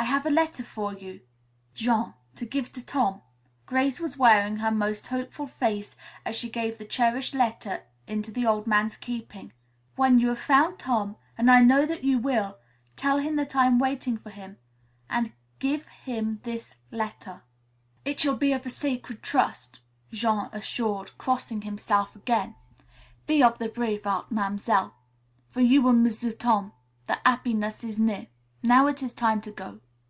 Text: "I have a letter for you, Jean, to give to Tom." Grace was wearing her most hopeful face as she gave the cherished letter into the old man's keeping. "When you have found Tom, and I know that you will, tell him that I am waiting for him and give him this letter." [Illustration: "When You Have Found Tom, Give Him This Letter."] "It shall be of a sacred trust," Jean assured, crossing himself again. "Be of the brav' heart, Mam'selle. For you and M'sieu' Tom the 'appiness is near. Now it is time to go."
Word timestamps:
"I 0.00 0.04
have 0.04 0.24
a 0.24 0.30
letter 0.30 0.62
for 0.62 0.94
you, 0.94 1.22
Jean, 1.74 2.14
to 2.36 2.46
give 2.46 2.70
to 2.72 2.84
Tom." 2.86 3.20
Grace 3.66 3.98
was 3.98 4.16
wearing 4.16 4.58
her 4.58 4.70
most 4.70 5.08
hopeful 5.08 5.48
face 5.48 5.96
as 6.24 6.36
she 6.36 6.48
gave 6.48 6.78
the 6.78 6.84
cherished 6.84 7.34
letter 7.34 7.82
into 8.06 8.30
the 8.30 8.46
old 8.46 8.64
man's 8.68 8.96
keeping. 8.96 9.52
"When 9.96 10.20
you 10.20 10.28
have 10.28 10.38
found 10.38 10.78
Tom, 10.78 11.16
and 11.36 11.50
I 11.50 11.62
know 11.62 11.84
that 11.84 12.04
you 12.04 12.16
will, 12.18 12.58
tell 12.94 13.18
him 13.18 13.34
that 13.36 13.56
I 13.56 13.66
am 13.66 13.80
waiting 13.80 14.16
for 14.16 14.30
him 14.30 14.58
and 15.10 15.32
give 15.58 15.84
him 15.86 16.40
this 16.44 16.76
letter." 16.92 17.42
[Illustration: 18.04 18.38
"When 18.38 18.48
You 18.48 18.52
Have 18.54 18.62
Found 18.62 18.72
Tom, 18.72 18.94
Give 18.94 18.94
Him 18.94 19.00
This 19.02 19.02
Letter."] 19.02 19.18
"It 19.18 19.34
shall 19.34 19.40
be 19.40 19.40
of 19.40 19.46
a 19.46 19.50
sacred 19.50 19.80
trust," 19.80 19.80
Jean 20.12 20.48
assured, 20.52 21.18
crossing 21.18 21.62
himself 21.62 22.14
again. 22.16 22.54
"Be 23.26 23.42
of 23.42 23.58
the 23.58 23.68
brav' 23.68 24.04
heart, 24.04 24.30
Mam'selle. 24.30 24.94
For 25.50 25.60
you 25.60 25.88
and 25.88 26.04
M'sieu' 26.04 26.32
Tom 26.32 26.72
the 27.08 27.18
'appiness 27.26 27.82
is 27.82 27.98
near. 27.98 28.28
Now 28.62 28.86
it 28.86 29.02
is 29.02 29.12
time 29.12 29.40
to 29.40 29.50
go." 29.50 29.80